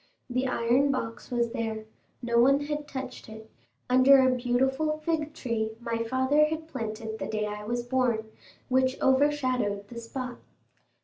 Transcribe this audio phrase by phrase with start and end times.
[0.31, 6.45] The iron box was there—no one had touched it—under a beautiful fig tree my father
[6.45, 8.25] had planted the day I was born,
[8.67, 10.37] which overshadowed the spot.